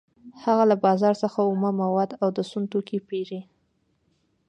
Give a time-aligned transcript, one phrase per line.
[0.43, 3.41] هغه له بازار څخه اومه مواد او د سون توکي پېري